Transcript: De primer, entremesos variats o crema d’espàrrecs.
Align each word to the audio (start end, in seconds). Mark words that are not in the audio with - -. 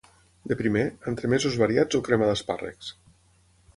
De 0.51 0.55
primer, 0.61 0.85
entremesos 1.11 1.57
variats 1.65 1.99
o 1.99 2.03
crema 2.09 2.31
d’espàrrecs. 2.31 2.91